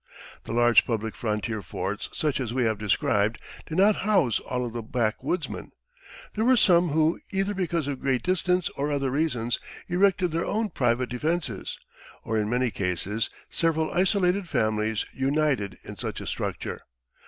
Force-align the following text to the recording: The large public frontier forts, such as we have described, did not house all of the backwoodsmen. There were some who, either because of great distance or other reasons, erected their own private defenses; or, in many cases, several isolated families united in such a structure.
The 0.45 0.51
large 0.51 0.83
public 0.87 1.15
frontier 1.15 1.61
forts, 1.61 2.09
such 2.11 2.39
as 2.39 2.51
we 2.55 2.63
have 2.63 2.79
described, 2.79 3.39
did 3.67 3.77
not 3.77 3.97
house 3.97 4.39
all 4.39 4.65
of 4.65 4.73
the 4.73 4.81
backwoodsmen. 4.81 5.73
There 6.33 6.43
were 6.43 6.57
some 6.57 6.87
who, 6.89 7.19
either 7.29 7.53
because 7.53 7.85
of 7.87 7.99
great 8.01 8.23
distance 8.23 8.67
or 8.69 8.91
other 8.91 9.11
reasons, 9.11 9.59
erected 9.87 10.31
their 10.31 10.43
own 10.43 10.69
private 10.71 11.09
defenses; 11.09 11.77
or, 12.23 12.35
in 12.39 12.49
many 12.49 12.71
cases, 12.71 13.29
several 13.47 13.91
isolated 13.91 14.49
families 14.49 15.05
united 15.13 15.77
in 15.83 15.95
such 15.99 16.19
a 16.19 16.25
structure. 16.25 16.81